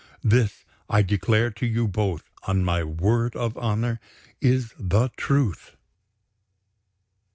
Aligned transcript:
This, 0.23 0.65
I 0.89 1.03
declare 1.03 1.51
to 1.51 1.65
you 1.67 1.87
both, 1.87 2.31
on 2.47 2.63
my 2.65 2.83
word 2.83 3.35
of 3.35 3.55
honor, 3.55 3.99
is 4.41 4.73
the 4.79 5.11
truth." 5.15 5.75